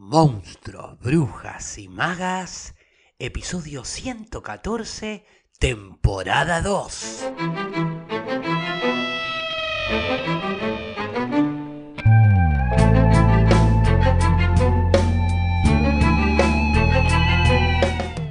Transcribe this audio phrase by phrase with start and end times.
[0.00, 2.76] Monstruos, Brujas y Magas,
[3.18, 5.24] episodio 114,
[5.58, 7.26] temporada 2.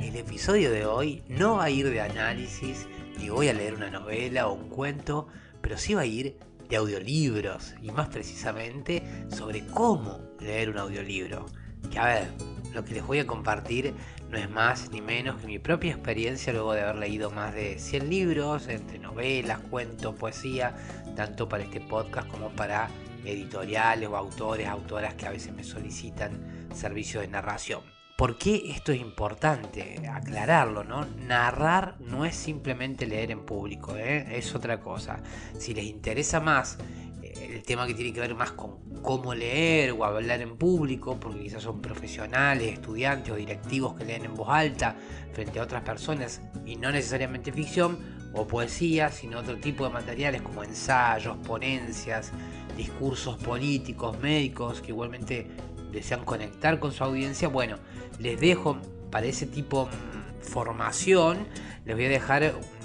[0.01, 2.87] El episodio de hoy no va a ir de análisis,
[3.19, 5.27] ni voy a leer una novela o un cuento,
[5.59, 6.39] pero sí va a ir
[6.69, 11.45] de audiolibros y más precisamente sobre cómo leer un audiolibro.
[11.91, 12.27] Que a ver,
[12.73, 13.93] lo que les voy a compartir
[14.29, 17.79] no es más ni menos que mi propia experiencia luego de haber leído más de
[17.79, 20.75] 100 libros, entre novelas, cuentos, poesía,
[21.15, 22.89] tanto para este podcast como para
[23.25, 27.96] editoriales o autores, autoras que a veces me solicitan servicios de narración.
[28.17, 30.01] ¿Por qué esto es importante?
[30.11, 31.05] Aclararlo, ¿no?
[31.05, 34.35] Narrar no es simplemente leer en público, ¿eh?
[34.35, 35.21] es otra cosa.
[35.59, 36.79] Si les interesa más
[37.21, 41.19] eh, el tema que tiene que ver más con cómo leer o hablar en público,
[41.19, 44.95] porque quizás son profesionales, estudiantes o directivos que leen en voz alta
[45.33, 47.99] frente a otras personas y no necesariamente ficción
[48.33, 52.31] o poesía, sino otro tipo de materiales como ensayos, ponencias,
[52.75, 55.47] discursos políticos, médicos, que igualmente
[55.97, 57.77] desean conectar con su audiencia, bueno,
[58.19, 58.77] les dejo
[59.11, 59.89] para ese tipo
[60.41, 61.47] de formación,
[61.85, 62.43] les voy a dejar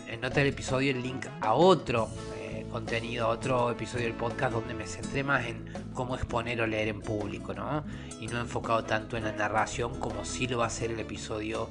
[0.08, 4.52] en nota del episodio el link a otro eh, contenido, a otro episodio del podcast
[4.52, 7.84] donde me centré más en cómo exponer o leer en público, ¿no?
[8.20, 11.68] Y no enfocado tanto en la narración como sí lo va a ser el episodio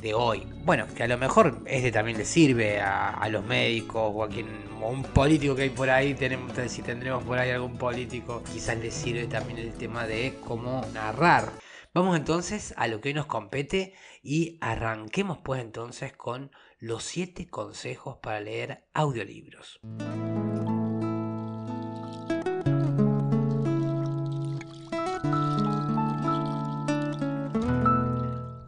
[0.00, 0.46] de hoy.
[0.64, 4.46] Bueno, que a lo mejor este también le sirve a, los médicos o a quien
[4.82, 8.76] o un político que hay por ahí, tenemos, si tendremos por ahí algún político, quizás
[8.78, 11.52] le sirve también el tema de cómo narrar.
[11.94, 17.46] Vamos entonces a lo que hoy nos compete y arranquemos pues entonces con los 7
[17.48, 19.80] consejos para leer audiolibros.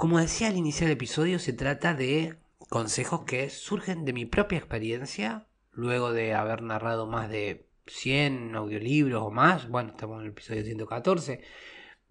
[0.07, 2.37] Como decía al iniciar el episodio, se trata de
[2.69, 9.21] consejos que surgen de mi propia experiencia, luego de haber narrado más de 100 audiolibros
[9.21, 11.41] o más, bueno, estamos en el episodio 114,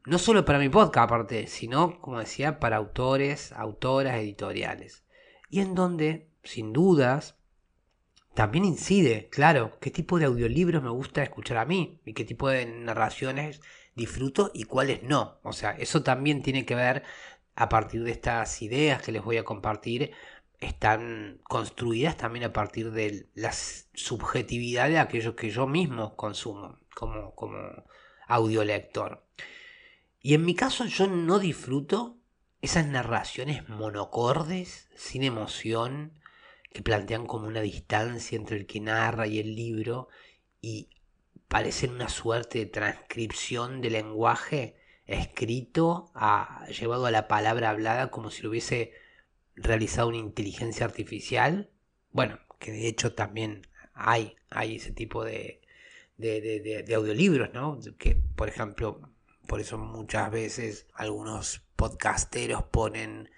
[0.07, 5.05] no solo para mi podcast aparte, sino, como decía, para autores, autoras, editoriales.
[5.49, 7.37] Y en donde, sin dudas,
[8.33, 12.49] también incide, claro, qué tipo de audiolibros me gusta escuchar a mí y qué tipo
[12.49, 13.61] de narraciones
[13.95, 15.39] disfruto y cuáles no.
[15.43, 17.03] O sea, eso también tiene que ver
[17.55, 20.11] a partir de estas ideas que les voy a compartir,
[20.59, 27.33] están construidas también a partir de la subjetividad de aquellos que yo mismo consumo como,
[27.35, 27.57] como
[28.27, 29.25] audiolector.
[30.21, 32.17] Y en mi caso yo no disfruto
[32.61, 36.13] esas narraciones monocordes, sin emoción,
[36.71, 40.09] que plantean como una distancia entre el que narra y el libro
[40.61, 40.89] y
[41.47, 44.75] parecen una suerte de transcripción de lenguaje
[45.07, 48.93] escrito, a, llevado a la palabra hablada como si lo hubiese
[49.55, 51.69] realizado una inteligencia artificial.
[52.11, 55.61] Bueno, que de hecho también hay, hay ese tipo de,
[56.17, 57.79] de, audiolibros, ¿no?
[57.97, 59.09] Que, por ejemplo,
[59.47, 63.29] por eso muchas veces algunos podcasteros ponen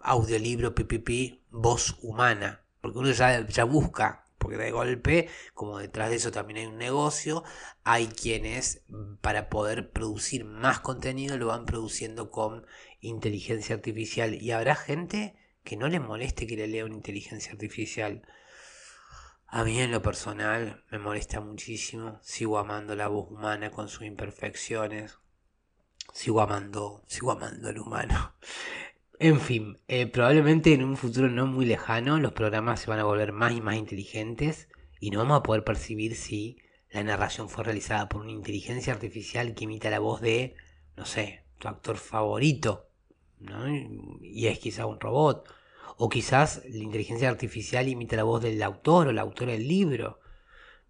[0.00, 6.16] audiolibro pipipi voz humana, porque uno ya, ya busca porque de golpe, como detrás de
[6.16, 7.44] eso también hay un negocio,
[7.82, 8.82] hay quienes
[9.22, 12.66] para poder producir más contenido lo van produciendo con
[13.00, 18.20] inteligencia artificial y habrá gente que no le moleste que le lea una inteligencia artificial.
[19.46, 24.02] A mí en lo personal me molesta muchísimo, sigo amando la voz humana con sus
[24.02, 25.20] imperfecciones,
[26.12, 28.34] sigo amando, sigo amando al humano.
[29.20, 33.04] En fin, eh, probablemente en un futuro no muy lejano los programas se van a
[33.04, 36.58] volver más y más inteligentes y no vamos a poder percibir si
[36.90, 40.56] la narración fue realizada por una inteligencia artificial que imita la voz de,
[40.96, 42.88] no sé, tu actor favorito,
[43.38, 43.68] ¿no?
[43.68, 45.48] y es quizá un robot,
[45.96, 50.18] o quizás la inteligencia artificial imita la voz del autor o la autora del libro.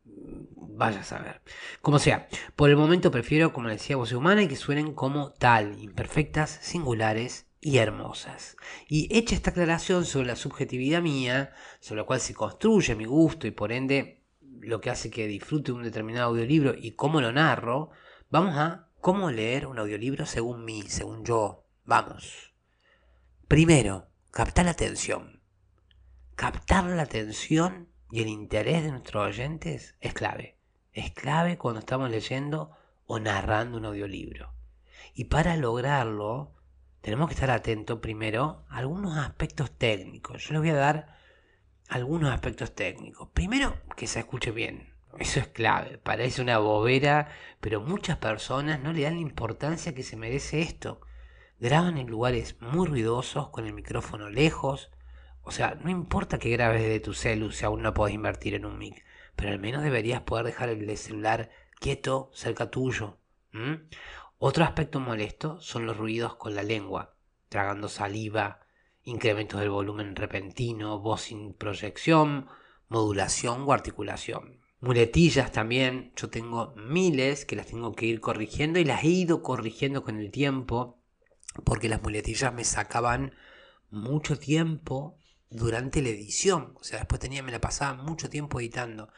[0.04, 1.42] Vaya a saber.
[1.82, 5.78] Como sea, por el momento prefiero, como decía, voz humana y que suenen como tal,
[5.78, 8.58] imperfectas, singulares y hermosas.
[8.88, 13.46] Y hecha esta aclaración sobre la subjetividad mía, sobre la cual se construye mi gusto
[13.46, 14.22] y por ende
[14.60, 17.90] lo que hace que disfrute un determinado audiolibro y cómo lo narro,
[18.28, 21.64] vamos a cómo leer un audiolibro según mí, según yo.
[21.86, 22.52] Vamos.
[23.48, 25.40] Primero, captar la atención.
[26.34, 30.58] Captar la atención y el interés de nuestros oyentes es clave.
[30.92, 32.72] Es clave cuando estamos leyendo
[33.06, 34.52] o narrando un audiolibro.
[35.14, 36.54] Y para lograrlo,
[37.04, 40.42] tenemos que estar atentos primero a algunos aspectos técnicos.
[40.42, 41.18] Yo les voy a dar
[41.90, 43.28] algunos aspectos técnicos.
[43.34, 44.94] Primero, que se escuche bien.
[45.18, 47.28] Eso es clave, parece una bobera,
[47.60, 51.02] pero muchas personas no le dan la importancia que se merece esto.
[51.60, 54.90] Graban en lugares muy ruidosos, con el micrófono lejos.
[55.42, 58.64] O sea, no importa que grabes de tu celu si aún no podés invertir en
[58.64, 59.04] un mic,
[59.36, 63.18] pero al menos deberías poder dejar el celular quieto cerca tuyo.
[64.46, 67.16] Otro aspecto molesto son los ruidos con la lengua,
[67.48, 68.60] tragando saliva,
[69.02, 72.46] incrementos del volumen repentino, voz sin proyección,
[72.88, 74.60] modulación o articulación.
[74.80, 79.42] Muletillas también, yo tengo miles que las tengo que ir corrigiendo y las he ido
[79.42, 81.00] corrigiendo con el tiempo
[81.64, 83.34] porque las muletillas me sacaban
[83.88, 85.16] mucho tiempo
[85.48, 86.74] durante la edición.
[86.78, 89.08] O sea, después tenía, me la pasaba mucho tiempo editando,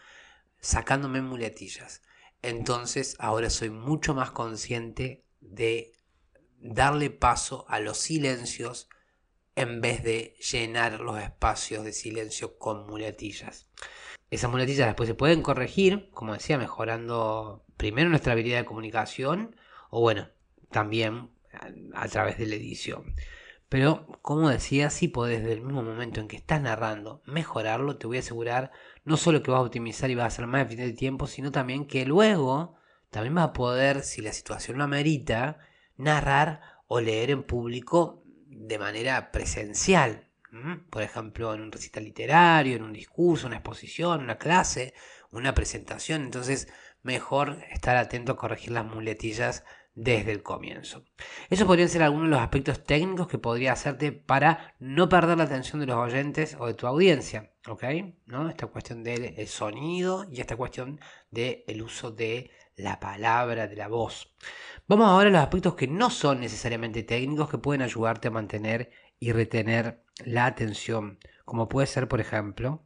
[0.60, 2.02] sacándome muletillas.
[2.46, 5.92] Entonces ahora soy mucho más consciente de
[6.60, 8.88] darle paso a los silencios
[9.56, 13.68] en vez de llenar los espacios de silencio con muletillas.
[14.30, 19.56] Esas muletillas después se pueden corregir, como decía, mejorando primero nuestra habilidad de comunicación
[19.90, 20.28] o bueno,
[20.70, 21.30] también
[21.94, 23.16] a, través de la edición.
[23.68, 28.06] Pero, como decía, si podés desde el mismo momento en que estás narrando mejorarlo, te
[28.06, 28.70] voy a asegurar
[29.06, 31.52] no solo que vas a optimizar y vas a hacer más eficiente el tiempo, sino
[31.52, 32.74] también que luego
[33.10, 35.58] también vas a poder, si la situación lo amerita,
[35.96, 40.28] narrar o leer en público de manera presencial,
[40.90, 44.94] por ejemplo, en un recital literario, en un discurso, una exposición, una clase,
[45.30, 46.22] una presentación.
[46.22, 46.68] Entonces,
[47.02, 49.64] mejor estar atento a corregir las muletillas
[49.94, 51.04] desde el comienzo.
[51.48, 55.44] Esos podrían ser algunos de los aspectos técnicos que podría hacerte para no perder la
[55.44, 57.52] atención de los oyentes o de tu audiencia.
[57.68, 57.84] ¿Ok?
[58.26, 58.48] ¿No?
[58.48, 64.34] Esta cuestión del sonido y esta cuestión del uso de la palabra, de la voz.
[64.86, 68.90] Vamos ahora a los aspectos que no son necesariamente técnicos que pueden ayudarte a mantener
[69.18, 72.84] y retener la atención, como puede ser, por ejemplo,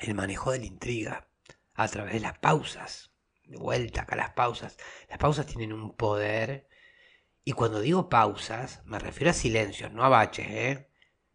[0.00, 1.28] el manejo de la intriga
[1.74, 3.12] a través de las pausas.
[3.44, 4.76] De vuelta acá las pausas.
[5.08, 6.68] Las pausas tienen un poder.
[7.44, 10.46] Y cuando digo pausas, me refiero a silencios, no a baches.
[10.48, 10.90] ¿eh?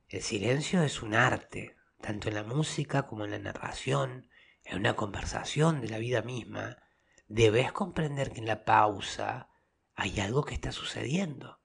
[0.08, 1.75] El silencio es un arte,
[2.06, 4.30] tanto en la música como en la narración,
[4.64, 6.78] en una conversación de la vida misma.
[7.28, 9.50] Debes comprender que en la pausa
[9.96, 11.60] hay algo que está sucediendo.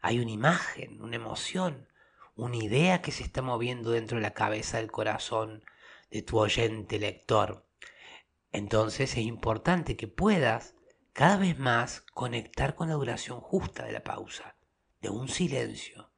[0.00, 1.88] Hay una imagen, una emoción,
[2.34, 5.62] una idea que se está moviendo dentro de la cabeza del corazón
[6.10, 7.64] de tu oyente lector.
[8.50, 10.74] Entonces es importante que puedas
[11.12, 14.56] cada vez más conectar con la duración justa de la pausa,
[15.00, 16.10] de un silencio.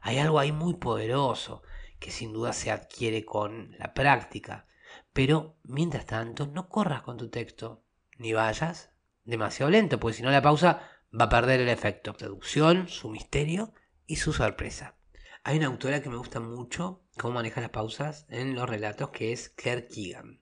[0.00, 1.64] Hay algo ahí muy poderoso
[1.98, 4.66] que sin duda se adquiere con la práctica,
[5.12, 7.82] pero mientras tanto no corras con tu texto,
[8.18, 8.90] ni vayas
[9.24, 10.88] demasiado lento, porque si no la pausa
[11.18, 13.72] va a perder el efecto, seducción, su misterio
[14.06, 14.96] y su sorpresa.
[15.42, 19.32] Hay una autora que me gusta mucho cómo maneja las pausas en los relatos, que
[19.32, 20.40] es Claire Keegan.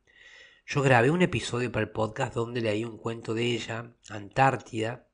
[0.66, 5.06] Yo grabé un episodio para el podcast donde leí un cuento de ella, Antártida.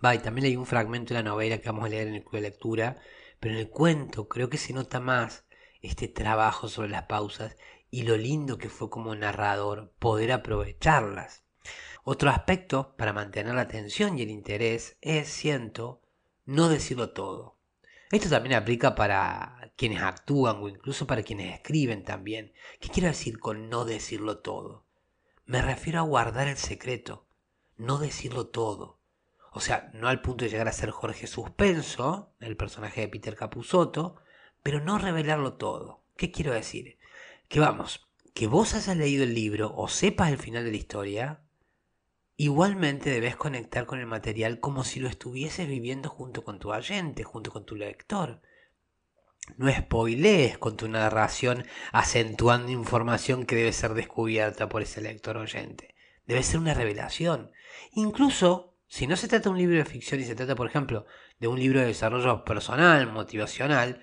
[0.00, 2.34] Y también leí un fragmento de la novela que vamos a leer en el club
[2.34, 2.96] de lectura.
[3.40, 5.47] Pero en el cuento creo que se nota más
[5.80, 7.56] este trabajo sobre las pausas
[7.90, 11.44] y lo lindo que fue como narrador poder aprovecharlas.
[12.04, 16.02] Otro aspecto para mantener la atención y el interés es, siento,
[16.44, 17.58] no decirlo todo.
[18.10, 22.54] Esto también aplica para quienes actúan o incluso para quienes escriben también.
[22.80, 24.86] ¿Qué quiero decir con no decirlo todo?
[25.44, 27.26] Me refiero a guardar el secreto,
[27.76, 28.98] no decirlo todo.
[29.52, 33.36] O sea, no al punto de llegar a ser Jorge Suspenso, el personaje de Peter
[33.36, 34.16] Capusotto,
[34.62, 36.02] pero no revelarlo todo.
[36.16, 36.98] ¿Qué quiero decir?
[37.48, 41.40] Que vamos, que vos hayas leído el libro o sepas el final de la historia,
[42.40, 47.24] Igualmente debes conectar con el material como si lo estuvieses viviendo junto con tu oyente,
[47.24, 48.40] junto con tu lector.
[49.56, 55.96] No spoilees con tu narración acentuando información que debe ser descubierta por ese lector oyente.
[56.26, 57.50] Debe ser una revelación.
[57.90, 61.06] Incluso si no se trata de un libro de ficción y se trata, por ejemplo,
[61.40, 64.00] de un libro de desarrollo personal, motivacional,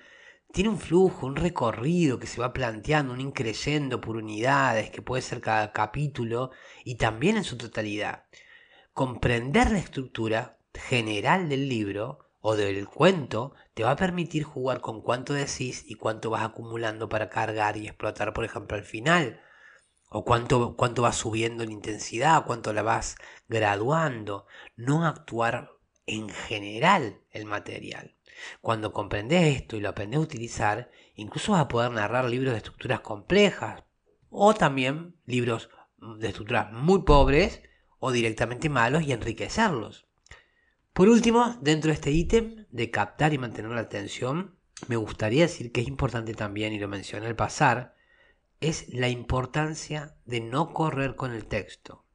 [0.56, 5.20] tiene un flujo, un recorrido que se va planteando, un increyendo por unidades, que puede
[5.20, 6.50] ser cada capítulo
[6.82, 8.24] y también en su totalidad.
[8.94, 15.02] Comprender la estructura general del libro o del cuento te va a permitir jugar con
[15.02, 19.42] cuánto decís y cuánto vas acumulando para cargar y explotar, por ejemplo, al final.
[20.08, 24.46] O cuánto, cuánto vas subiendo en intensidad, cuánto la vas graduando.
[24.74, 25.75] No actuar
[26.06, 28.14] en general el material.
[28.60, 32.58] Cuando comprendes esto y lo aprendes a utilizar, incluso vas a poder narrar libros de
[32.58, 33.84] estructuras complejas
[34.30, 37.62] o también libros de estructuras muy pobres
[37.98, 40.06] o directamente malos y enriquecerlos.
[40.92, 44.56] Por último, dentro de este ítem de captar y mantener la atención,
[44.88, 47.94] me gustaría decir que es importante también, y lo mencioné al pasar,
[48.60, 52.05] es la importancia de no correr con el texto.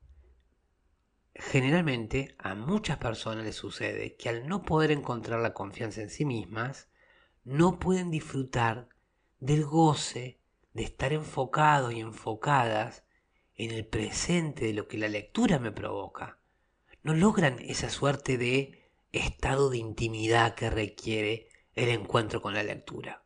[1.49, 6.23] Generalmente a muchas personas les sucede que al no poder encontrar la confianza en sí
[6.23, 6.87] mismas,
[7.43, 8.87] no pueden disfrutar
[9.39, 10.37] del goce
[10.73, 13.03] de estar enfocados y enfocadas
[13.55, 16.37] en el presente de lo que la lectura me provoca.
[17.01, 23.23] No logran esa suerte de estado de intimidad que requiere el encuentro con la lectura.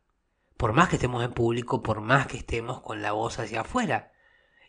[0.56, 4.12] Por más que estemos en público, por más que estemos con la voz hacia afuera.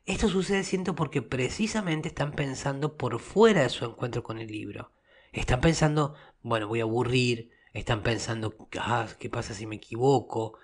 [0.08, 4.94] Esto sucede, siento, porque precisamente están pensando por fuera de su encuentro con el libro.
[5.34, 10.58] Están pensando, bueno, voy a aburrir, están pensando, ah, ¿qué pasa si me equivoco?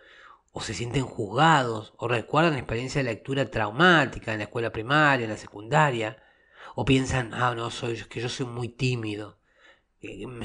[0.54, 5.32] O se sienten juzgados, o recuerdan experiencia de lectura traumática en la escuela primaria, en
[5.32, 6.24] la secundaria,
[6.76, 9.40] o piensan, ah, no, soy, que yo soy muy tímido,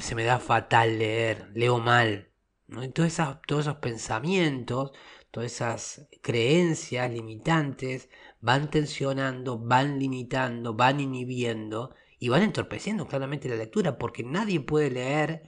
[0.01, 2.31] se me da fatal leer, leo mal.
[2.67, 2.83] ¿no?
[2.83, 4.91] Y todos esos pensamientos,
[5.31, 8.09] todas esas creencias limitantes
[8.41, 14.91] van tensionando, van limitando, van inhibiendo y van entorpeciendo claramente la lectura, porque nadie puede
[14.91, 15.43] leer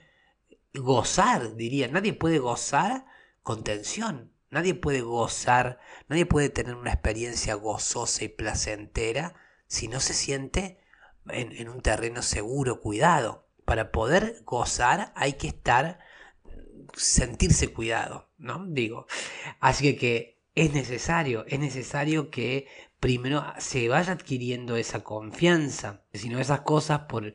[0.74, 3.04] gozar, diría, nadie puede gozar
[3.42, 5.78] con tensión, nadie puede gozar,
[6.08, 9.34] nadie puede tener una experiencia gozosa y placentera
[9.66, 10.80] si no se siente
[11.28, 13.46] en, un terreno seguro, cuidado.
[13.64, 16.00] Para poder gozar hay que estar,
[16.94, 18.64] sentirse cuidado, ¿no?
[18.66, 19.06] Digo,
[19.60, 22.66] así que es necesario, es necesario que
[22.98, 27.34] primero se vaya adquiriendo esa confianza, si no esas cosas por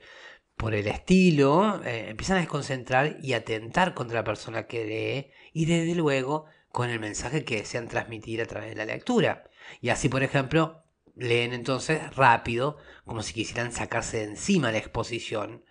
[0.55, 5.65] por el estilo, eh, empiezan a desconcentrar y atentar contra la persona que lee y
[5.65, 9.49] desde luego con el mensaje que desean transmitir a través de la lectura.
[9.81, 10.83] Y así, por ejemplo,
[11.15, 15.63] leen entonces rápido, como si quisieran sacarse de encima la exposición,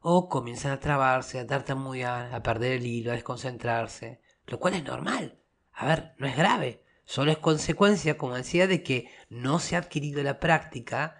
[0.00, 4.84] o comienzan a trabarse, a tartamudear, a perder el hilo, a desconcentrarse, lo cual es
[4.84, 5.38] normal.
[5.72, 6.82] A ver, no es grave,
[7.12, 11.18] solo es consecuencia, como decía, de que no se ha adquirido la práctica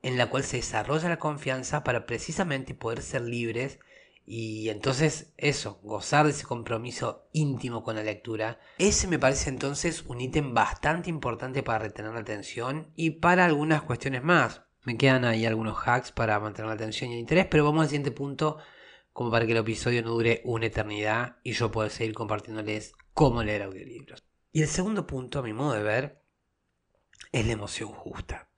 [0.00, 3.80] en la cual se desarrolla la confianza para precisamente poder ser libres
[4.24, 8.60] y entonces eso, gozar de ese compromiso íntimo con la lectura.
[8.78, 13.82] Ese me parece entonces un ítem bastante importante para retener la atención y para algunas
[13.82, 14.62] cuestiones más.
[14.84, 17.88] Me quedan ahí algunos hacks para mantener la atención y el interés, pero vamos al
[17.88, 18.58] siguiente punto
[19.12, 23.42] como para que el episodio no dure una eternidad y yo pueda seguir compartiéndoles cómo
[23.42, 24.22] leer audiolibros.
[24.52, 26.22] Y el segundo punto, a mi modo de ver,
[27.32, 28.50] es la emoción justa.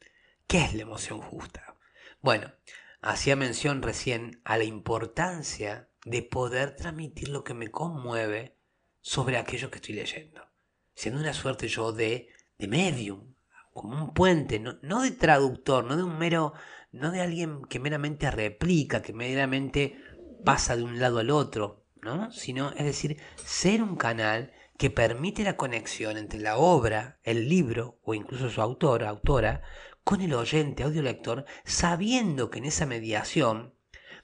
[0.48, 1.76] ¿Qué es la emoción justa?
[2.20, 2.52] Bueno,
[3.00, 8.56] hacía mención recién a la importancia de poder transmitir lo que me conmueve
[9.00, 10.42] sobre aquello que estoy leyendo.
[10.94, 13.34] Siendo una suerte yo de, de medium,
[13.72, 16.54] como un puente, no, no de traductor, no de un mero,
[16.90, 19.96] no de alguien que meramente replica, que meramente
[20.44, 22.32] pasa de un lado al otro, ¿no?
[22.32, 27.98] Sino, es decir, ser un canal que permite la conexión entre la obra, el libro
[28.02, 29.62] o incluso su autor, autora,
[30.02, 33.74] con el oyente, audiolector, sabiendo que en esa mediación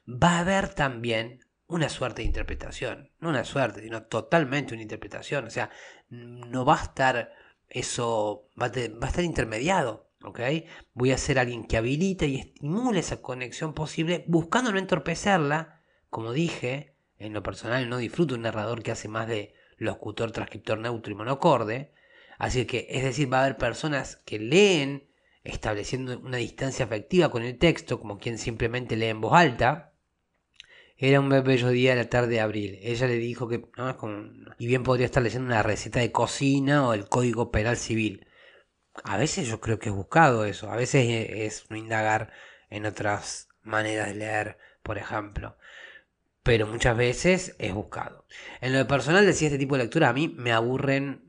[0.06, 3.12] va a haber también una suerte de interpretación.
[3.20, 5.46] No una suerte, sino totalmente una interpretación.
[5.46, 5.70] O sea,
[6.08, 7.32] no va a estar
[7.68, 10.10] eso, va a, estar intermediado.
[10.24, 10.40] ¿ok?
[10.92, 15.80] Voy a ser alguien que habilite y estimule esa conexión posible, buscando no entorpecerla.
[16.10, 20.78] Como dije, en lo personal no disfruto un narrador que hace más de locutor, transcriptor
[20.78, 21.92] neutro y monocorde.
[22.38, 25.10] Así que, es decir, va a haber personas que leen
[25.42, 29.92] estableciendo una distancia afectiva con el texto, como quien simplemente lee en voz alta.
[30.96, 32.78] Era un bello día de la tarde de abril.
[32.82, 33.64] Ella le dijo que,
[34.58, 38.26] y bien podría estar leyendo una receta de cocina o el código penal civil.
[39.04, 42.32] A veces yo creo que es buscado eso, a veces es no indagar
[42.68, 45.56] en otras maneras de leer, por ejemplo.
[46.42, 48.26] Pero muchas veces es buscado.
[48.60, 51.24] En lo personal decía este tipo de lectura a mí me aburren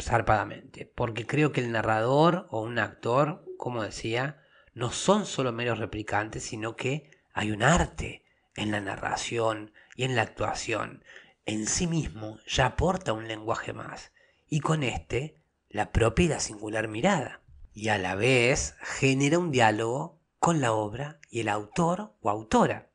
[0.00, 4.42] zarpadamente, porque creo que el narrador o un actor como decía,
[4.74, 8.24] no son solo meros replicantes, sino que hay un arte
[8.56, 11.04] en la narración y en la actuación.
[11.46, 14.10] En sí mismo ya aporta un lenguaje más,
[14.48, 15.36] y con este
[15.68, 17.42] la propia y la singular mirada,
[17.72, 22.90] y a la vez genera un diálogo con la obra y el autor o autora.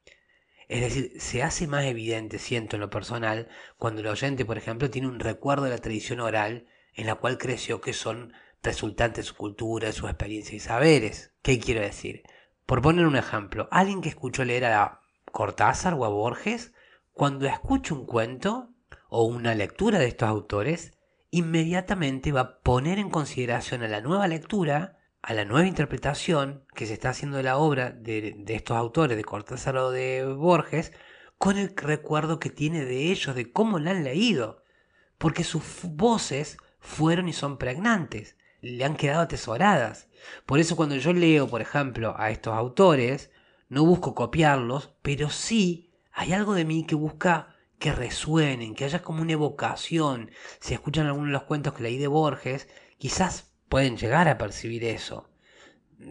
[0.67, 3.47] Es decir, se hace más evidente, siento en lo personal,
[3.77, 7.37] cuando el oyente, por ejemplo, tiene un recuerdo de la tradición oral en la cual
[7.37, 8.33] creció que son
[8.63, 11.33] resultantes de su cultura, de su experiencia y saberes.
[11.41, 12.23] ¿Qué quiero decir?
[12.65, 16.73] Por poner un ejemplo, alguien que escuchó leer a Cortázar o a Borges,
[17.13, 18.73] cuando escucha un cuento
[19.09, 20.97] o una lectura de estos autores,
[21.31, 26.85] inmediatamente va a poner en consideración a la nueva lectura, a la nueva interpretación que
[26.85, 30.93] se está haciendo de la obra de, estos autores, de Cortázar o de Borges,
[31.37, 34.63] con el recuerdo que tiene de ellos, de cómo la han leído,
[35.17, 40.07] porque sus voces fueron y son pregnantes le han quedado atesoradas.
[40.45, 43.31] Por eso cuando yo leo, por ejemplo, a estos autores,
[43.69, 49.03] no busco copiarlos, pero sí hay algo de mí que busca que resuenen, que haya
[49.03, 50.31] como una evocación.
[50.59, 54.83] Si escuchan algunos de los cuentos que leí de Borges, quizás pueden llegar a percibir
[54.83, 55.29] eso.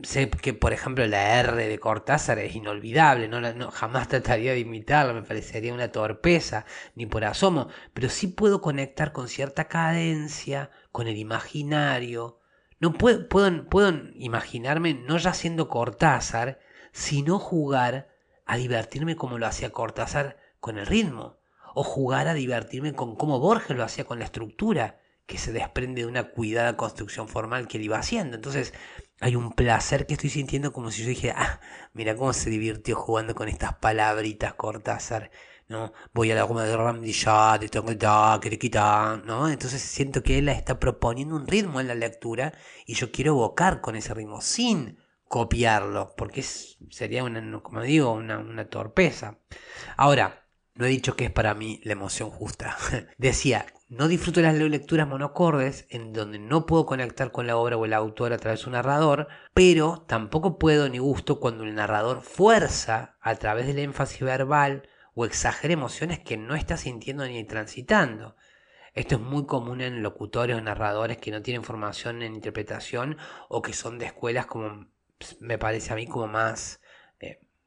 [0.03, 4.59] Sé que, por ejemplo, la R de Cortázar es inolvidable, no, no jamás trataría de
[4.59, 10.71] imitarla, me parecería una torpeza, ni por asomo, pero sí puedo conectar con cierta cadencia,
[10.91, 12.41] con el imaginario.
[12.81, 16.59] No puedo, puedo, puedo imaginarme no ya siendo Cortázar,
[16.91, 18.09] sino jugar
[18.45, 21.39] a divertirme como lo hacía Cortázar con el ritmo,
[21.75, 26.03] o jugar a divertirme con cómo Borges lo hacía con la estructura que se desprende
[26.03, 28.37] de una cuidada construcción formal que él iba haciendo.
[28.37, 28.73] Entonces
[29.21, 31.61] hay un placer que estoy sintiendo como si yo dijera, ah,
[31.95, 35.31] mira cómo se divirtió jugando con estas palabritas Cortázar.
[35.69, 35.93] ¿no?
[36.13, 37.87] Voy a la goma de Ramdi ya, te tengo
[38.41, 39.49] que quitar, ¿no?
[39.49, 42.53] Entonces siento que él está proponiendo un ritmo en la lectura
[42.87, 48.71] y yo quiero evocar con ese ritmo sin copiarlo, porque sería una, como digo, una
[48.71, 49.41] torpeza.
[49.97, 50.46] Ahora,
[50.77, 52.77] no he dicho que es para mí la emoción justa.
[53.19, 57.85] Decía, no disfruto las lecturas monocordes en donde no puedo conectar con la obra o
[57.85, 62.23] el autor a través de un narrador, pero tampoco puedo ni gusto cuando el narrador
[62.23, 68.37] fuerza a través del énfasis verbal o exagera emociones que no está sintiendo ni transitando.
[68.93, 73.17] Esto es muy común en locutores o narradores que no tienen formación en interpretación
[73.49, 74.89] o que son de escuelas como
[75.41, 76.81] me parece a mí como más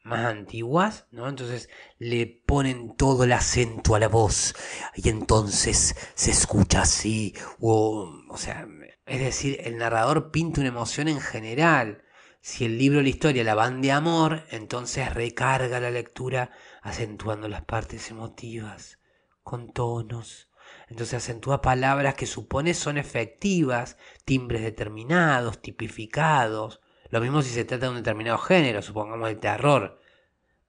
[0.09, 1.29] más antiguas, ¿no?
[1.29, 4.55] Entonces le ponen todo el acento a la voz
[4.95, 8.67] y entonces se escucha así, o, o sea,
[9.05, 12.03] es decir, el narrador pinta una emoción en general.
[12.41, 16.51] Si el libro o la historia la van de amor, entonces recarga la lectura
[16.81, 18.99] acentuando las partes emotivas,
[19.43, 20.49] con tonos.
[20.87, 27.85] Entonces acentúa palabras que supone son efectivas, timbres determinados, tipificados, lo mismo si se trata
[27.87, 29.98] de un determinado género, supongamos el terror.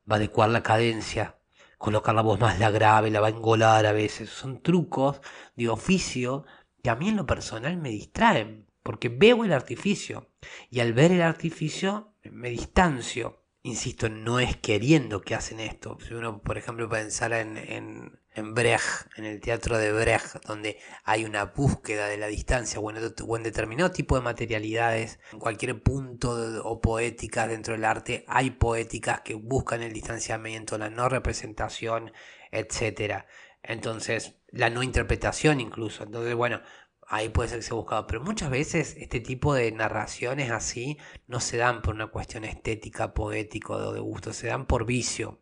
[0.09, 1.39] Va a adecuar la cadencia,
[1.79, 4.31] colocar la voz más la grave, la va a engolar a veces.
[4.31, 5.21] Son trucos
[5.57, 6.45] de oficio
[6.83, 10.31] que a mí en lo personal me distraen, porque veo el artificio
[10.71, 13.45] y al ver el artificio me distancio.
[13.63, 15.99] Insisto, no es queriendo que hacen esto.
[16.01, 20.79] Si uno, por ejemplo, pensara en, en en Brecht, en el teatro de Brecht, donde
[21.05, 26.31] hay una búsqueda de la distancia o en, determinado tipo de materialidades, en cualquier punto
[26.65, 32.13] o poética dentro del arte, hay poéticas que buscan el distanciamiento, la no representación,
[32.53, 33.25] etc.
[33.63, 36.05] Entonces, la no interpretación incluso.
[36.05, 36.61] Entonces, bueno,
[37.11, 38.07] ahí puede ser que se buscado.
[38.07, 43.13] Pero muchas veces este tipo de narraciones así no se dan por una cuestión estética,
[43.15, 45.40] poética o de gusto, se dan por vicio.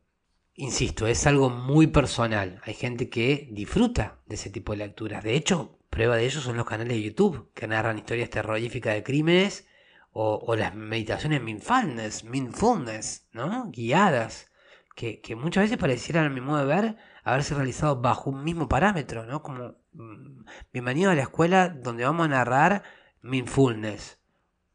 [0.60, 2.60] Insisto, es algo muy personal.
[2.64, 5.22] Hay gente que disfruta de ese tipo de lecturas.
[5.22, 9.04] De hecho, prueba de ello son los canales de YouTube que narran historias terroríficas de
[9.04, 9.68] crímenes
[10.10, 13.70] o, las meditaciones mindfulness, mindfulness, ¿no?
[13.70, 14.50] Guiadas,
[14.96, 19.26] que, muchas veces parecieran, a mi modo de ver, haberse realizado bajo un mismo parámetro,
[19.26, 19.44] ¿no?
[19.44, 22.82] Como, mm, bienvenido a la escuela donde vamos a narrar
[23.22, 24.18] mindfulness.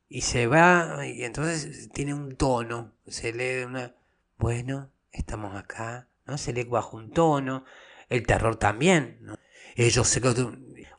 [0.07, 3.93] Y se va, y entonces tiene un tono, se lee una...
[4.37, 6.37] Bueno, estamos acá, ¿no?
[6.37, 7.63] Se lee bajo un tono,
[8.09, 9.37] el terror también, ¿no?
[9.75, 10.33] Ellos sé que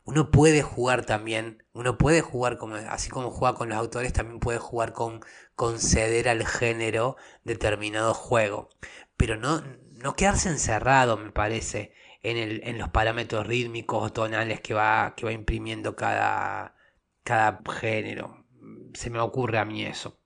[0.03, 4.39] uno puede jugar también, uno puede jugar como, así como juega con los autores, también
[4.39, 5.21] puede jugar con
[5.55, 8.69] conceder al género determinado juego.
[9.17, 14.61] Pero no, no quedarse encerrado, me parece, en, el, en los parámetros rítmicos o tonales
[14.61, 16.75] que va, que va imprimiendo cada,
[17.23, 18.45] cada género.
[18.93, 20.19] Se me ocurre a mí eso.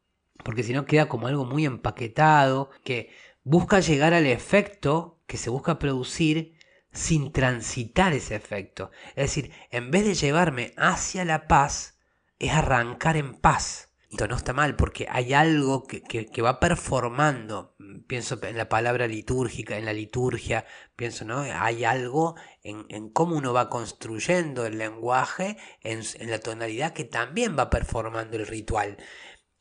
[0.44, 3.12] Porque si no queda como algo muy empaquetado, que
[3.44, 6.58] busca llegar al efecto que se busca producir
[6.92, 8.92] sin transitar ese efecto.
[9.10, 12.00] Es decir, en vez de llevarme hacia la paz,
[12.40, 13.90] es arrancar en paz.
[14.10, 17.76] Esto no está mal porque hay algo que, va performando.
[18.08, 21.42] Pienso en la palabra litúrgica, en la liturgia, pienso, ¿no?
[21.42, 27.56] Hay algo en, cómo uno va construyendo el lenguaje, en, en, la tonalidad que también
[27.58, 28.98] va performando el ritual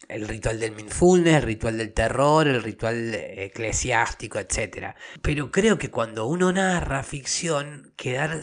[0.08, 4.94] el ritual del mindfulness, el ritual del terror, el ritual eclesiástico, etc.
[5.22, 8.40] Pero creo que cuando uno narra ficción, quedar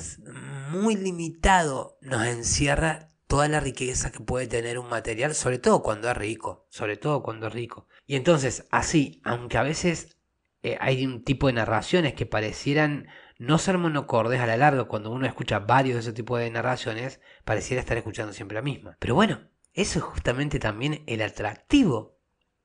[0.70, 6.10] muy limitado nos encierra toda la riqueza que puede tener un material, sobre todo cuando
[6.10, 7.88] es rico, sobre todo cuando es rico.
[8.06, 10.18] Y entonces, así, aunque a veces
[10.62, 15.12] eh, hay un tipo de narraciones que parecieran no ser monocordes, a la larga, cuando
[15.12, 18.96] uno escucha varios de ese tipo de narraciones, pareciera estar escuchando siempre la misma.
[19.00, 22.18] Pero bueno, eso es justamente también el atractivo.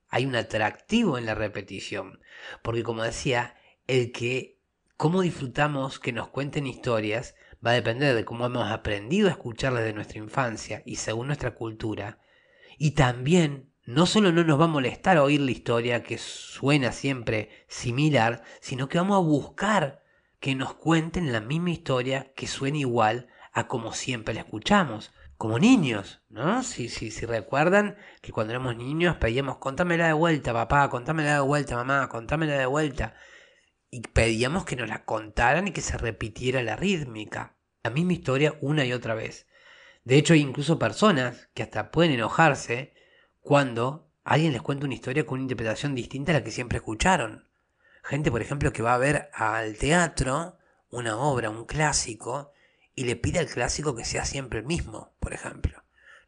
[0.07, 2.21] Hay un atractivo en la repetición.
[2.63, 4.59] Porque como decía, el que,
[4.95, 9.73] cómo disfrutamos que nos cuenten historias, va a depender de cómo hemos aprendido a escuchar
[9.73, 12.19] desde nuestra infancia y según nuestra cultura.
[12.77, 17.65] Y también no solo no nos va a molestar oír la historia que suena siempre
[17.67, 20.01] similar, sino que vamos a buscar
[20.39, 25.11] que nos cuenten la misma historia que suene igual a como siempre la escuchamos.
[25.41, 26.61] Como niños, ¿no?
[26.61, 31.39] Si, si, si recuerdan que cuando éramos niños pedíamos, contámela de vuelta, papá, contámela de
[31.39, 33.15] vuelta, mamá, contámela de vuelta.
[33.89, 37.55] Y pedíamos que nos la contaran y que se repitiera la rítmica.
[37.81, 39.47] La misma historia una y otra vez.
[40.03, 42.93] De hecho, hay incluso personas que hasta pueden enojarse
[43.39, 47.49] cuando alguien les cuenta una historia con una interpretación distinta a la que siempre escucharon.
[48.03, 50.59] Gente, por ejemplo, que va a ver al teatro
[50.91, 52.53] una obra, un clásico,
[53.01, 55.83] y le pide al clásico que sea siempre el mismo, por ejemplo.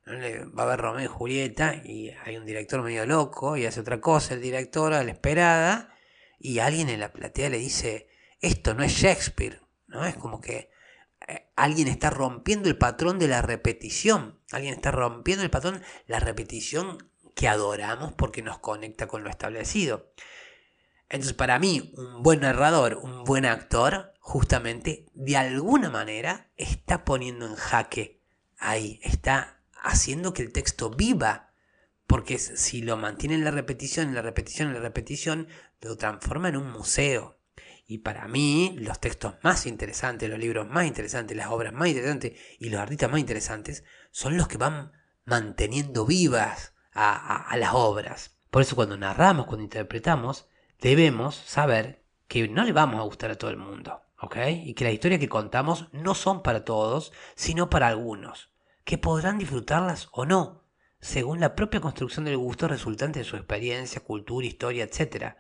[0.08, 4.02] Va a ver Romeo y Julieta y hay un director medio loco y hace otra
[4.02, 5.96] cosa el director a la esperada
[6.40, 8.08] y alguien en la platea le dice,
[8.42, 10.04] esto no es Shakespeare, ¿no?
[10.04, 10.72] Es como que
[11.28, 16.20] eh, alguien está rompiendo el patrón de la repetición, alguien está rompiendo el patrón, la
[16.20, 20.12] repetición que adoramos porque nos conecta con lo establecido.
[21.14, 27.46] Entonces, para mí, un buen narrador, un buen actor, justamente, de alguna manera, está poniendo
[27.46, 28.24] en jaque
[28.58, 31.54] ahí, está haciendo que el texto viva.
[32.08, 35.48] Porque si lo mantiene en la repetición, en la repetición, en la repetición,
[35.82, 37.38] lo transforma en un museo.
[37.86, 42.40] Y para mí, los textos más interesantes, los libros más interesantes, las obras más interesantes
[42.58, 44.94] y los artistas más interesantes son los que van
[45.26, 48.36] manteniendo vivas a, a las obras.
[48.50, 50.48] Por eso cuando narramos, cuando interpretamos,
[50.84, 54.04] debemos saber que no le vamos a gustar a todo el mundo.
[54.24, 54.38] ¿ok?
[54.64, 58.52] Y que las historias que contamos no son para todos, sino para algunos,
[58.86, 60.64] que podrán disfrutarlas o no,
[61.02, 65.36] según la propia construcción del gusto resultante de su experiencia, cultura, historia, etc.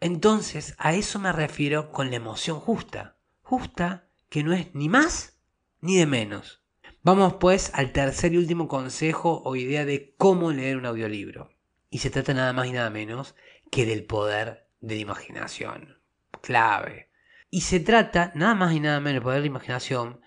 [0.00, 3.16] Entonces, a eso me refiero con la emoción justa.
[3.40, 5.40] Justa que no es ni más
[5.80, 6.62] ni de menos.
[7.02, 11.48] Vamos pues al tercer y último consejo o idea de cómo leer un audiolibro.
[11.88, 13.34] Y se trata nada más y nada menos
[13.70, 16.00] que del poder de la imaginación.
[16.42, 17.10] Clave.
[17.50, 20.20] Y se trata nada más y nada menos del poder de la imaginación.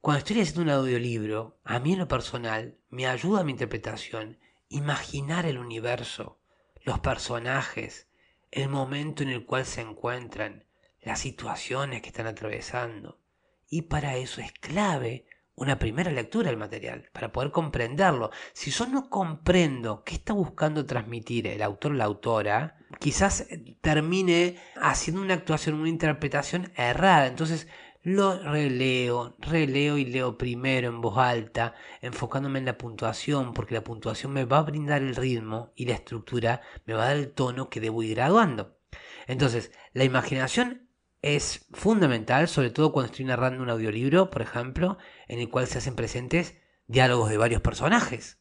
[0.00, 4.38] Cuando estoy haciendo un audiolibro, a mí en lo personal me ayuda a mi interpretación
[4.68, 6.38] imaginar el universo,
[6.82, 8.08] los personajes,
[8.50, 10.64] el momento en el cual se encuentran,
[11.00, 13.20] las situaciones que están atravesando.
[13.68, 18.30] Y para eso es clave una primera lectura del material, para poder comprenderlo.
[18.52, 23.46] Si yo no comprendo qué está buscando transmitir el autor o la autora, quizás
[23.80, 27.26] termine haciendo una actuación, una interpretación errada.
[27.26, 27.68] Entonces
[28.02, 33.82] lo releo, releo y leo primero en voz alta, enfocándome en la puntuación, porque la
[33.82, 37.32] puntuación me va a brindar el ritmo y la estructura me va a dar el
[37.32, 38.78] tono que debo ir graduando.
[39.26, 40.85] Entonces, la imaginación
[41.22, 44.98] es fundamental, sobre todo cuando estoy narrando un audiolibro, por ejemplo,
[45.28, 48.40] en el cual se hacen presentes diálogos de varios personajes.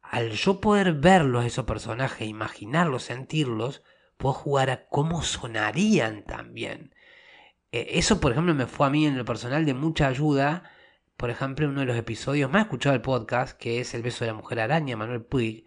[0.00, 3.82] Al yo poder verlos, esos personajes, imaginarlos, sentirlos,
[4.16, 6.94] puedo jugar a cómo sonarían también.
[7.72, 10.70] Eh, eso, por ejemplo, me fue a mí en lo personal de mucha ayuda.
[11.16, 14.30] Por ejemplo, uno de los episodios más escuchados del podcast, que es El beso de
[14.30, 15.66] la mujer araña, Manuel Puig,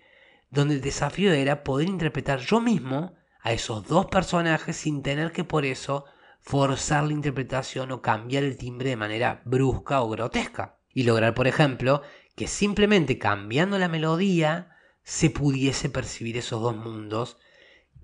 [0.50, 5.44] donde el desafío era poder interpretar yo mismo a esos dos personajes sin tener que
[5.44, 6.06] por eso
[6.48, 10.78] forzar la interpretación o cambiar el timbre de manera brusca o grotesca.
[10.94, 12.02] Y lograr, por ejemplo,
[12.38, 17.38] que simplemente cambiando la melodía se pudiese percibir esos dos mundos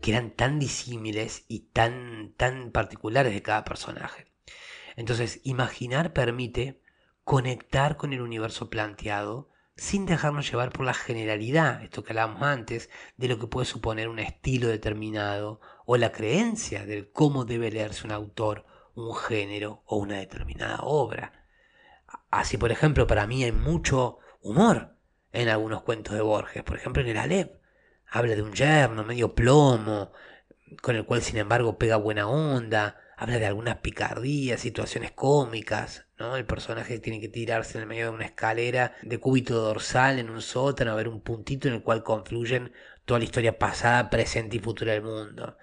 [0.01, 4.27] que eran tan disímiles y tan, tan particulares de cada personaje.
[4.97, 6.81] Entonces, imaginar permite
[7.23, 12.89] conectar con el universo planteado sin dejarnos llevar por la generalidad, esto que hablábamos antes,
[13.15, 18.05] de lo que puede suponer un estilo determinado o la creencia de cómo debe leerse
[18.05, 18.65] un autor,
[18.95, 21.45] un género o una determinada obra.
[22.29, 24.95] Así, por ejemplo, para mí hay mucho humor
[25.31, 27.63] en algunos cuentos de Borges, por ejemplo en el Alep
[28.13, 30.11] habla de un yerno medio plomo,
[30.83, 36.37] con el cual sin embargo pega buena onda, habla de algunas picardías, situaciones cómicas, ¿no?
[36.37, 40.29] El personaje tiene que tirarse en el medio de una escalera de cúbito dorsal en
[40.29, 42.71] un sótano a ver un puntito en el cual confluyen
[43.05, 45.57] toda la historia pasada, presente y futura del mundo.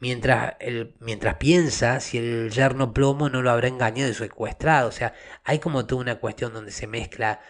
[0.00, 4.88] Mientras, el, mientras piensa si el yerno plomo no lo habrá engañado y secuestrado.
[4.88, 7.40] O sea, hay como toda una cuestión donde se mezcla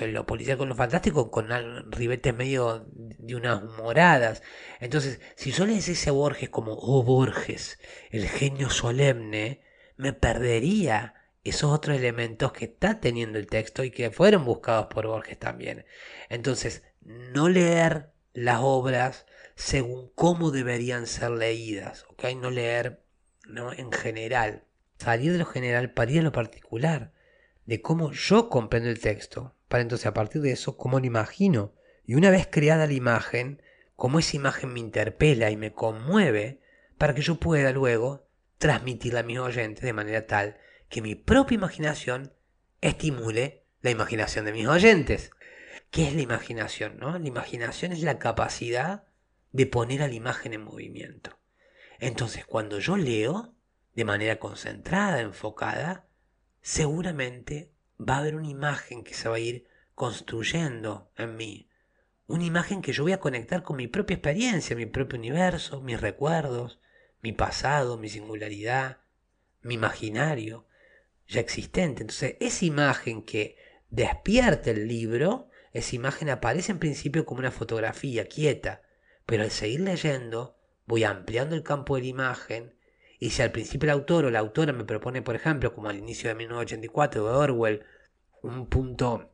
[0.00, 1.48] lo policial con lo fantástico con
[1.90, 4.42] ribetes medio de unas humoradas.
[4.80, 7.78] Entonces, si yo le decís a Borges como, oh Borges,
[8.10, 9.62] el genio solemne,
[9.96, 15.06] me perdería esos otros elementos que está teniendo el texto y que fueron buscados por
[15.06, 15.86] Borges también.
[16.28, 22.24] Entonces, no leer las obras según cómo deberían ser leídas, ¿ok?
[22.36, 23.02] No leer
[23.46, 23.72] ¿no?
[23.72, 24.64] en general.
[24.98, 27.12] Salir de lo general para ir a lo particular
[27.66, 31.74] de cómo yo comprendo el texto, para entonces a partir de eso, cómo lo imagino.
[32.06, 33.60] Y una vez creada la imagen,
[33.96, 36.60] cómo esa imagen me interpela y me conmueve,
[36.96, 40.56] para que yo pueda luego transmitirla a mis oyentes de manera tal
[40.88, 42.32] que mi propia imaginación
[42.80, 45.30] estimule la imaginación de mis oyentes.
[45.90, 46.98] ¿Qué es la imaginación?
[46.98, 47.18] No?
[47.18, 49.04] La imaginación es la capacidad
[49.52, 51.38] de poner a la imagen en movimiento.
[51.98, 53.54] Entonces, cuando yo leo,
[53.94, 56.06] de manera concentrada, enfocada,
[56.60, 61.68] seguramente va a haber una imagen que se va a ir construyendo en mí.
[62.26, 66.00] Una imagen que yo voy a conectar con mi propia experiencia, mi propio universo, mis
[66.00, 66.78] recuerdos,
[67.22, 68.98] mi pasado, mi singularidad,
[69.62, 70.66] mi imaginario
[71.26, 72.02] ya existente.
[72.02, 73.56] Entonces, esa imagen que
[73.90, 78.82] despierta el libro, esa imagen aparece en principio como una fotografía quieta,
[79.26, 82.74] pero al seguir leyendo voy ampliando el campo de la imagen
[83.18, 85.98] y si al principio el autor o la autora me propone, por ejemplo, como al
[85.98, 87.84] inicio de 1984 de Orwell,
[88.42, 89.32] un punto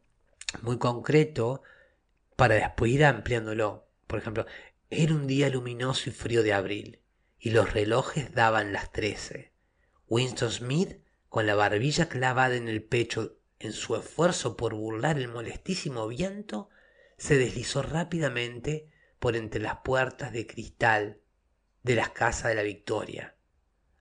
[0.62, 1.62] muy concreto
[2.36, 3.86] para después ir ampliándolo.
[4.06, 4.46] Por ejemplo,
[4.90, 7.00] era un día luminoso y frío de abril
[7.38, 9.52] y los relojes daban las trece.
[10.08, 15.28] Winston Smith, con la barbilla clavada en el pecho en su esfuerzo por burlar el
[15.28, 16.68] molestísimo viento,
[17.16, 21.20] se deslizó rápidamente por entre las puertas de cristal
[21.82, 23.36] de las casas de la Victoria,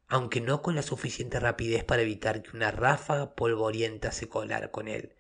[0.07, 4.87] aunque no con la suficiente rapidez para evitar que una ráfaga polvorienta se colara con
[4.87, 5.15] él.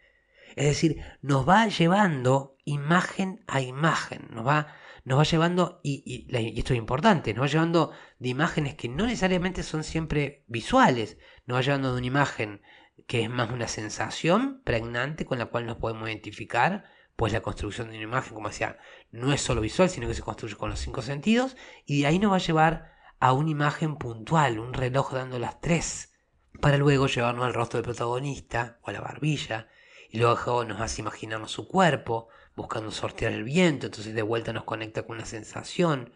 [0.55, 6.59] Es decir, nos va llevando imagen a imagen, nos va, nos va llevando, y, y,
[6.59, 11.57] esto es importante, nos va llevando de imágenes que no necesariamente son siempre visuales, nos
[11.57, 12.61] va llevando de una imagen
[13.07, 16.85] que es más una sensación pregnante con la cual nos podemos identificar,
[17.15, 18.77] pues la construcción de una imagen, como decía,
[19.11, 22.19] no es solo visual, sino que se construye con los cinco sentidos, y de ahí
[22.19, 26.13] nos va a llevar a una imagen puntual, un reloj dando las tres,
[26.59, 29.67] para luego llevarnos al rostro del protagonista o a la barbilla,
[30.09, 34.63] y luego nos hace imaginarnos su cuerpo, buscando sortear el viento, entonces de vuelta nos
[34.63, 36.13] conecta con una sensación,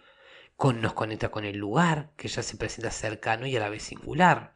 [0.56, 3.84] con, nos conecta con el lugar, que ya se presenta cercano y a la vez
[3.84, 4.54] singular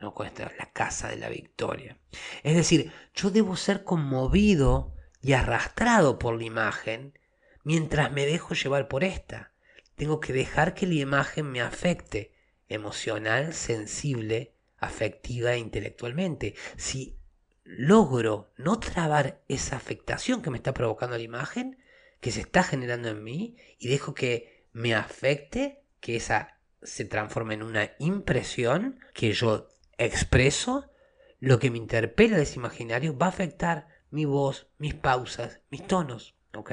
[0.00, 1.98] no cuesta la casa de la victoria.
[2.42, 7.18] Es decir, yo debo ser conmovido y arrastrado por la imagen
[7.64, 9.52] mientras me dejo llevar por esta.
[9.96, 12.32] Tengo que dejar que la imagen me afecte
[12.68, 16.54] emocional, sensible, afectiva e intelectualmente.
[16.76, 17.18] Si
[17.64, 21.78] logro no trabar esa afectación que me está provocando la imagen,
[22.20, 27.54] que se está generando en mí, y dejo que me afecte, que esa se transforme
[27.54, 29.68] en una impresión, que yo
[30.00, 30.90] expreso,
[31.38, 35.86] lo que me interpela de ese imaginario va a afectar mi voz, mis pausas, mis
[35.86, 36.72] tonos, ¿ok?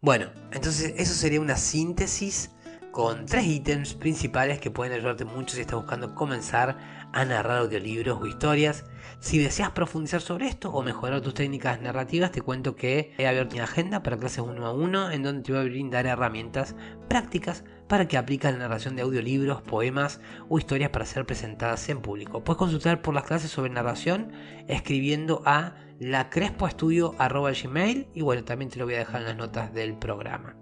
[0.00, 2.50] Bueno, entonces eso sería una síntesis
[2.90, 6.76] con tres ítems principales que pueden ayudarte mucho si estás buscando comenzar
[7.12, 8.84] a narrar audiolibros o historias.
[9.20, 13.54] Si deseas profundizar sobre esto o mejorar tus técnicas narrativas, te cuento que he abierto
[13.54, 16.74] mi agenda para clases uno a uno en donde te voy a brindar herramientas
[17.08, 22.00] prácticas para que apliques la narración de audiolibros, poemas o historias para ser presentadas en
[22.00, 22.42] público.
[22.42, 24.32] Puedes consultar por las clases sobre narración
[24.66, 29.98] escribiendo a lacrespoestudio.gmail y bueno, también te lo voy a dejar en las notas del
[29.98, 30.56] programa.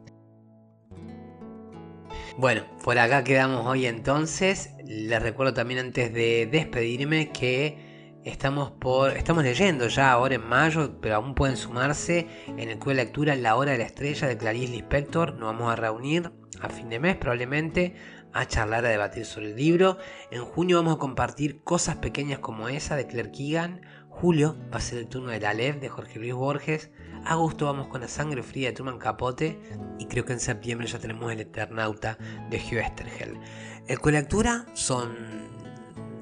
[2.37, 4.71] Bueno, por acá quedamos hoy entonces.
[4.85, 11.01] Les recuerdo también antes de despedirme que estamos por estamos leyendo ya ahora en mayo,
[11.01, 14.37] pero aún pueden sumarse en el club de lectura La Hora de la Estrella de
[14.37, 15.35] Clarice Lispector.
[15.35, 17.95] Nos vamos a reunir a fin de mes probablemente
[18.33, 19.99] a charlar, a debatir sobre el libro.
[20.31, 23.81] En junio vamos a compartir cosas pequeñas como esa de Claire Keegan.
[24.09, 26.91] Julio va a ser el turno de La Lev de Jorge Luis Borges.
[27.25, 29.59] Agosto vamos con La Sangre Fría de Truman Capote.
[29.99, 32.19] Y creo que en septiembre ya tenemos El Eternauta
[32.51, 33.39] de Hugh Estergel.
[33.87, 35.17] El colectura son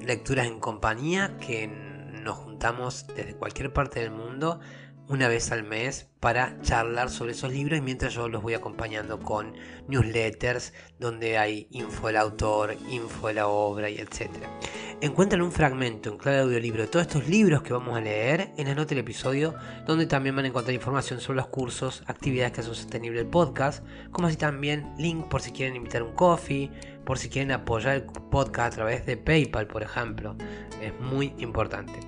[0.01, 4.59] lecturas en compañía que nos juntamos desde cualquier parte del mundo
[5.09, 9.53] una vez al mes para charlar sobre esos libros mientras yo los voy acompañando con
[9.87, 14.29] newsletters donde hay info del autor, info de la obra y etc.
[15.01, 18.67] Encuentran un fragmento en clave audiolibro de todos estos libros que vamos a leer en
[18.67, 19.55] la nota del episodio
[19.87, 23.83] donde también van a encontrar información sobre los cursos, actividades que hacen sostenible el podcast,
[24.11, 26.69] como así también link por si quieren invitar un coffee,
[27.09, 30.35] por si quieren apoyar el podcast a través de PayPal, por ejemplo.
[30.79, 31.99] Es muy importante.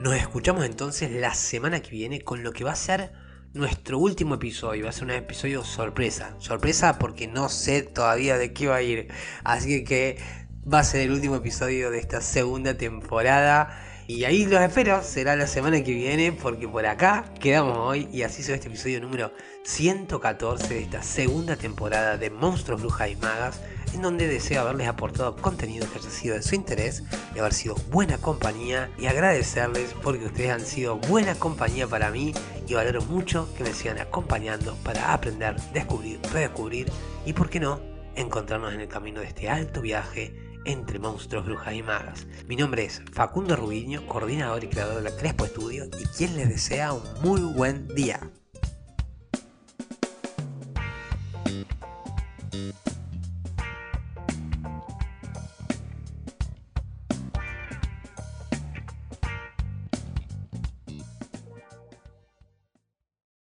[0.00, 3.12] Nos escuchamos entonces la semana que viene con lo que va a ser
[3.54, 4.82] nuestro último episodio.
[4.86, 6.34] Va a ser un episodio sorpresa.
[6.40, 9.06] Sorpresa porque no sé todavía de qué va a ir.
[9.44, 10.18] Así que
[10.66, 13.68] va a ser el último episodio de esta segunda temporada.
[14.12, 18.22] Y ahí los espero, será la semana que viene, porque por acá quedamos hoy y
[18.22, 23.60] así será este episodio número 114 de esta segunda temporada de Monstruos, Brujas y Magas,
[23.94, 27.04] en donde deseo haberles aportado contenido que haya sido de su interés
[27.36, 32.34] y haber sido buena compañía y agradecerles porque ustedes han sido buena compañía para mí
[32.66, 36.90] y valoro mucho que me sigan acompañando para aprender, descubrir, redescubrir
[37.24, 37.80] y, por qué no,
[38.16, 42.26] encontrarnos en el camino de este alto viaje entre monstruos, brujas y magas.
[42.46, 46.48] Mi nombre es Facundo Rubiño, coordinador y creador de la Crespo Estudio y quien les
[46.48, 48.20] desea un muy buen día.